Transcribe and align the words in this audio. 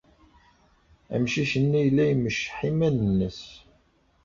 Amcic-nni 1.13 1.79
yella 1.85 2.03
imecceḥ 2.13 2.57
iman-nnes. 2.69 3.41